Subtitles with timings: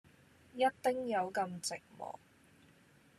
[0.55, 2.15] 一丁友咁寂寞